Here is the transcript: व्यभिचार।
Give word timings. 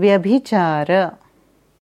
व्यभिचार। 0.00 0.90